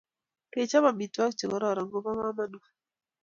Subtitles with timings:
[0.51, 2.63] Kechop amitwogik che kororon ko po kamanut